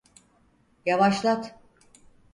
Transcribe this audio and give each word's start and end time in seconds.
Yavaşlat. 0.85 1.57